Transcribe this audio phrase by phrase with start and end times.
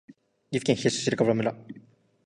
[0.49, 1.53] 岐阜県東白川村